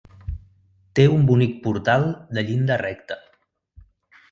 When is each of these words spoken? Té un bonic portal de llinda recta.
Té 0.99 1.05
un 1.17 1.27
bonic 1.27 1.53
portal 1.67 2.07
de 2.39 2.45
llinda 2.51 2.81
recta. 2.85 3.21